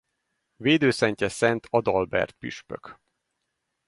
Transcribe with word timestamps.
Védőszentje 0.55 1.29
Szent 1.29 1.67
Adalbert 1.69 2.31
püspök. 2.31 2.99